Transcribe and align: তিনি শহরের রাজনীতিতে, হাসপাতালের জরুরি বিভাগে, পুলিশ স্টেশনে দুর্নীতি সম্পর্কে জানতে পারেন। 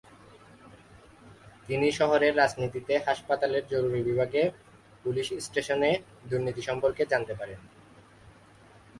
তিনি 1.67 1.87
শহরের 1.91 2.33
রাজনীতিতে, 2.37 2.93
হাসপাতালের 3.07 3.63
জরুরি 3.67 4.01
বিভাগে, 4.03 4.43
পুলিশ 5.03 5.27
স্টেশনে 5.39 5.91
দুর্নীতি 6.29 6.61
সম্পর্কে 6.61 7.03
জানতে 7.05 7.33
পারেন। 7.35 7.59